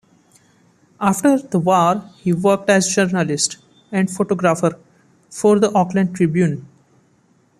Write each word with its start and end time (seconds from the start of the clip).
After 0.99 1.37
the 1.37 1.59
war 1.59 2.03
he 2.21 2.33
worked 2.33 2.71
as 2.71 2.87
a 2.87 2.91
journalist 3.05 3.57
and 3.91 4.09
photographer 4.09 4.79
for 5.29 5.59
the 5.59 5.71
"Oakland 5.73 6.15
Tribune". 6.15 6.65